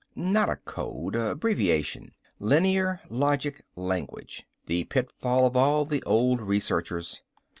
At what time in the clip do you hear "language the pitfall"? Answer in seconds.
3.75-5.45